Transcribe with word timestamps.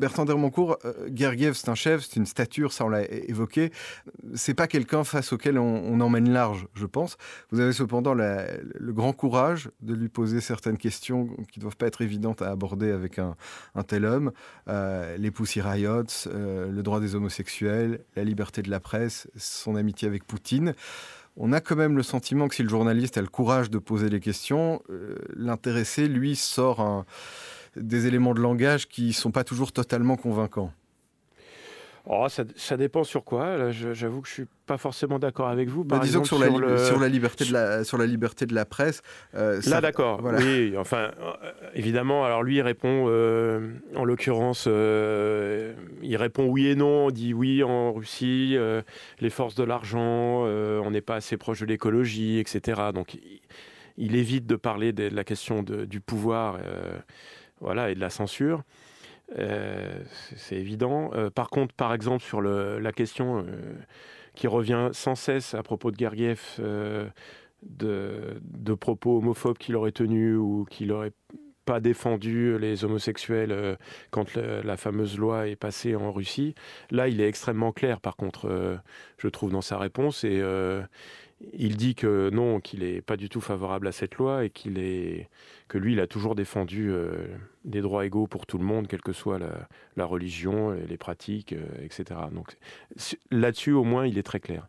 Bertrand 0.00 0.24
Dermoncourt, 0.24 0.78
euh, 0.86 1.10
Gergiev, 1.14 1.52
c'est 1.52 1.68
un 1.68 1.74
chef, 1.74 2.06
c'est 2.06 2.16
une 2.16 2.24
stature, 2.24 2.72
ça 2.72 2.86
on 2.86 2.88
l'a 2.88 3.02
évoqué. 3.02 3.70
C'est 4.34 4.54
pas 4.54 4.66
quelqu'un 4.66 5.04
face 5.04 5.34
auquel 5.34 5.58
on, 5.58 6.00
emmène 6.00 6.32
large, 6.32 6.66
je 6.72 6.86
pense. 6.86 7.18
Vous 7.50 7.60
avez 7.60 7.74
cependant 7.74 8.14
le 8.14 8.92
grand 8.92 9.12
courage 9.12 9.70
de 9.82 9.92
lui 9.92 10.08
poser 10.08 10.40
certaines 10.40 10.78
questions 10.78 11.26
qui 11.52 11.58
ne 11.58 11.62
doivent 11.62 11.76
pas 11.76 11.86
être 11.86 12.00
évidentes 12.00 12.40
à 12.40 12.48
aborder 12.48 12.92
avec 12.92 13.18
un, 13.18 13.36
tel 13.86 14.06
homme. 14.06 14.32
Euh, 14.68 15.18
les 15.18 15.30
Pussy 15.30 15.60
Riots, 15.60 16.04
euh, 16.28 16.70
le 16.70 16.82
droit 16.82 17.00
des 17.00 17.14
homosexuels, 17.14 18.02
la 18.16 18.24
liberté 18.24 18.62
de 18.62 18.70
la 18.70 18.80
presse, 18.80 19.28
son 19.36 19.76
amitié 19.76 20.08
avec 20.08 20.24
Poutine 20.26 20.74
on 21.36 21.52
a 21.52 21.60
quand 21.60 21.76
même 21.76 21.96
le 21.96 22.02
sentiment 22.02 22.48
que 22.48 22.56
si 22.56 22.62
le 22.62 22.68
journaliste 22.68 23.16
a 23.16 23.22
le 23.22 23.28
courage 23.28 23.70
de 23.70 23.78
poser 23.78 24.10
les 24.10 24.18
questions, 24.18 24.82
l'intéressé, 25.34 26.08
lui, 26.08 26.34
sort 26.34 27.04
des 27.76 28.06
éléments 28.06 28.34
de 28.34 28.40
langage 28.40 28.88
qui 28.88 29.08
ne 29.08 29.12
sont 29.12 29.30
pas 29.30 29.44
toujours 29.44 29.72
totalement 29.72 30.16
convaincants. 30.16 30.72
Oh, 32.06 32.26
ça, 32.28 32.76
dépend 32.76 33.04
sur 33.04 33.24
quoi. 33.24 33.70
J'avoue 33.70 34.22
que 34.22 34.28
je 34.28 34.32
suis 34.32 34.46
pas 34.66 34.78
forcément 34.78 35.18
d'accord 35.18 35.48
avec 35.48 35.68
vous. 35.68 35.84
Bah, 35.84 35.98
disons 36.02 36.22
que 36.22 36.26
sur, 36.26 36.38
la, 36.38 37.08
liberté 37.08 37.44
de 37.44 37.52
la, 37.52 37.84
sur 37.84 37.98
la 37.98 38.06
liberté 38.06 38.46
de 38.46 38.54
la 38.54 38.64
presse. 38.64 39.02
Euh, 39.34 39.60
Là, 39.66 39.80
d'accord. 39.80 40.20
Oui, 40.22 40.74
enfin, 40.78 41.10
euh, 41.20 41.52
évidemment. 41.74 42.24
Alors 42.24 42.42
lui, 42.42 42.56
il 42.56 42.62
répond, 42.62 43.06
euh, 43.08 43.74
en 43.94 44.04
l'occurrence, 44.04 44.66
il 44.66 46.16
répond 46.16 46.46
oui 46.46 46.68
et 46.68 46.74
non. 46.74 47.06
On 47.06 47.10
dit 47.10 47.34
oui 47.34 47.62
en 47.62 47.92
Russie, 47.92 48.56
les 49.20 49.30
forces 49.30 49.54
de 49.54 49.64
l'argent, 49.64 50.44
on 50.46 50.90
n'est 50.90 51.02
pas 51.02 51.16
assez 51.16 51.36
proche 51.36 51.60
de 51.60 51.66
l'écologie, 51.66 52.38
etc. 52.38 52.80
Donc, 52.94 53.18
il, 53.98 54.16
évite 54.16 54.46
de 54.46 54.56
parler 54.56 54.92
de, 54.92 55.14
la 55.14 55.24
question 55.24 55.62
du 55.62 56.00
pouvoir, 56.00 56.58
voilà, 57.60 57.90
et 57.90 57.94
de 57.94 58.00
la 58.00 58.10
censure. 58.10 58.62
Euh, 59.38 60.02
c'est 60.36 60.56
évident. 60.56 61.10
Euh, 61.14 61.30
par 61.30 61.50
contre, 61.50 61.74
par 61.74 61.94
exemple, 61.94 62.22
sur 62.22 62.40
la 62.42 62.92
question 62.92 63.44
euh, 63.46 63.74
qui 64.34 64.46
revient 64.46 64.90
sans 64.92 65.14
cesse 65.14 65.54
à 65.54 65.62
propos 65.62 65.90
de 65.90 65.98
Gergiev, 65.98 66.60
de, 67.62 68.74
propos 68.74 69.18
homophobes 69.18 69.58
qu'il 69.58 69.76
aurait 69.76 69.92
tenus 69.92 70.36
ou 70.38 70.66
qu'il 70.68 70.88
n'aurait 70.88 71.12
pas 71.70 71.80
défendu 71.80 72.58
les 72.58 72.84
homosexuels 72.84 73.76
quand 74.10 74.34
la, 74.36 74.76
fameuse 74.76 75.18
loi 75.18 75.46
est 75.46 75.56
passée 75.56 75.94
en 75.94 76.10
Russie. 76.10 76.54
Là, 76.90 77.06
il 77.06 77.20
est 77.20 77.28
extrêmement 77.28 77.70
clair, 77.70 78.00
par 78.00 78.16
contre, 78.16 78.80
je 79.18 79.28
trouve, 79.28 79.52
dans 79.52 79.60
sa 79.60 79.78
réponse. 79.78 80.24
Et 80.24 80.42
il 81.52 81.76
dit 81.76 81.94
que 81.94 82.30
non, 82.30 82.60
qu'il 82.60 82.80
n'est 82.80 83.00
pas 83.00 83.16
du 83.16 83.28
tout 83.28 83.40
favorable 83.40 83.86
à 83.88 83.92
cette 83.92 84.16
loi 84.16 84.44
et 84.44 84.50
qu'il 84.50 84.78
est 84.78 85.28
que 85.68 85.78
lui, 85.78 85.92
il 85.92 86.00
a 86.00 86.06
toujours 86.06 86.34
défendu 86.34 86.90
euh, 86.90 87.28
des 87.64 87.80
droits 87.80 88.04
égaux 88.04 88.26
pour 88.26 88.44
tout 88.44 88.58
le 88.58 88.64
monde, 88.64 88.88
quelle 88.88 89.02
que 89.02 89.12
soit 89.12 89.38
la, 89.38 90.04
religion, 90.04 90.72
les 90.72 90.96
pratiques, 90.96 91.52
euh, 91.52 91.64
etc. 91.84 92.20
Donc 92.32 92.56
là-dessus, 93.30 93.72
au 93.72 93.84
moins, 93.84 94.06
il 94.06 94.18
est 94.18 94.24
très 94.24 94.40
clair. 94.40 94.66